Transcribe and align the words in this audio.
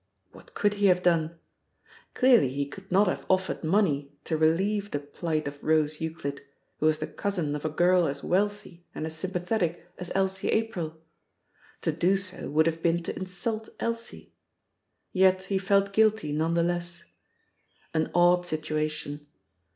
What 0.31 0.55
could 0.55 0.73
he 0.81 0.87
have 0.87 1.03
done? 1.03 1.37
Clearly 2.15 2.49
he 2.49 2.65
could 2.65 2.91
not 2.91 3.05
have 3.05 3.23
offered 3.29 3.63
money 3.63 4.11
to 4.23 4.35
relieve 4.35 4.89
the 4.89 4.99
plight 4.99 5.47
of 5.47 5.63
Rose 5.63 6.01
Euclid, 6.01 6.41
who 6.79 6.87
was 6.87 6.97
the 6.97 7.05
cousin 7.05 7.55
of 7.55 7.65
a 7.65 7.69
girl 7.69 8.07
as 8.07 8.23
wealthy 8.23 8.83
and 8.95 9.05
as 9.05 9.15
sympathetic 9.15 9.85
as 9.99 10.11
Elsie 10.15 10.49
April. 10.49 10.97
To 11.83 11.91
do 11.91 12.17
so 12.17 12.49
would 12.49 12.65
have 12.65 12.81
been 12.81 13.03
to 13.03 13.15
insult 13.15 13.69
Elsie. 13.79 14.33
Yet 15.13 15.43
he 15.43 15.59
felt 15.59 15.93
guilty 15.93 16.31
none 16.31 16.55
the 16.55 16.63
less. 16.63 17.03
An 17.93 18.09
odd 18.15 18.43
situation! 18.47 19.27